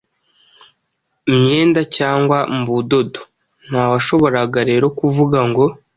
[1.37, 3.21] myenda cyangwa mu budodo.
[3.67, 5.65] Nta washoboraga rero kuvuga ngo